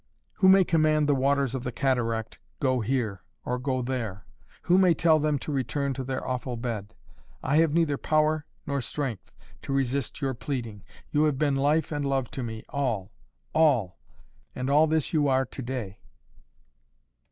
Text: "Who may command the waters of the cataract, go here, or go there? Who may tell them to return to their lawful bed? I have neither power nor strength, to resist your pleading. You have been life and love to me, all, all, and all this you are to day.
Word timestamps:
"Who 0.37 0.49
may 0.49 0.63
command 0.63 1.07
the 1.07 1.13
waters 1.13 1.53
of 1.53 1.63
the 1.63 1.71
cataract, 1.71 2.39
go 2.59 2.79
here, 2.79 3.21
or 3.45 3.59
go 3.59 3.83
there? 3.83 4.25
Who 4.63 4.79
may 4.79 4.95
tell 4.95 5.19
them 5.19 5.37
to 5.37 5.51
return 5.51 5.93
to 5.93 6.03
their 6.03 6.21
lawful 6.21 6.57
bed? 6.57 6.95
I 7.43 7.57
have 7.57 7.71
neither 7.75 7.99
power 7.99 8.47
nor 8.65 8.81
strength, 8.81 9.35
to 9.61 9.71
resist 9.71 10.19
your 10.19 10.33
pleading. 10.33 10.83
You 11.11 11.25
have 11.25 11.37
been 11.37 11.55
life 11.55 11.91
and 11.91 12.03
love 12.03 12.31
to 12.31 12.41
me, 12.41 12.63
all, 12.69 13.11
all, 13.53 13.99
and 14.55 14.71
all 14.71 14.87
this 14.87 15.13
you 15.13 15.27
are 15.27 15.45
to 15.45 15.61
day. 15.61 15.99